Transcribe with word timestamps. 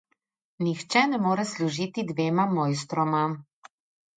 Nihče 0.67 1.03
ne 1.11 1.19
more 1.25 1.45
služiti 1.49 2.07
dvema 2.13 2.47
mojstroma. 2.57 3.21